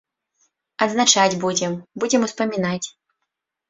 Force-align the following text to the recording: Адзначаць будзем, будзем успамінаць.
Адзначаць 0.85 1.37
будзем, 1.45 1.79
будзем 2.01 2.21
успамінаць. 2.33 2.85